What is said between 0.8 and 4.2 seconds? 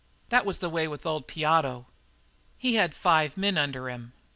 with old Piotto. "He had five men under him.